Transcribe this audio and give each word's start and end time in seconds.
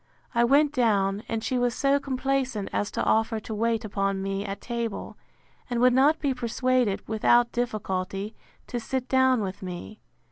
I 0.33 0.43
went 0.45 0.71
down, 0.73 1.21
and 1.29 1.43
she 1.43 1.59
was 1.59 1.75
so 1.75 1.99
complaisant 1.99 2.69
as 2.73 2.89
to 2.89 3.03
offer 3.03 3.39
to 3.41 3.53
wait 3.53 3.85
upon 3.85 4.19
me 4.19 4.43
at 4.43 4.59
table; 4.59 5.15
and 5.69 5.79
would 5.79 5.93
not 5.93 6.17
be 6.17 6.33
persuaded, 6.33 7.07
without 7.07 7.51
difficulty, 7.51 8.33
to 8.65 8.79
sit 8.79 9.07
down 9.07 9.41
with 9.41 9.61
me. 9.61 9.99